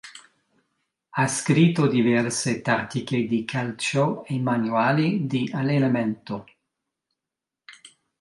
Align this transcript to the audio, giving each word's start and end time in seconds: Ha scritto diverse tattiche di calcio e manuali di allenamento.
Ha 1.09 1.27
scritto 1.27 1.85
diverse 1.85 2.63
tattiche 2.63 3.27
di 3.27 3.45
calcio 3.45 4.23
e 4.25 4.39
manuali 4.39 5.27
di 5.27 5.47
allenamento. 5.53 6.43